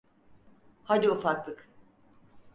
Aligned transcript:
Hadi 0.83 1.09
ufaklık. 1.09 1.69